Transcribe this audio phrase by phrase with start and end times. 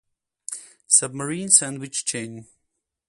[0.87, 2.47] Submarine sandwich chain.